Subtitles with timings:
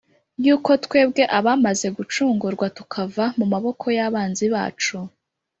[0.45, 4.97] Yuko twebwe abamaze gucungurwa tukava mu maboko yabanzi bacu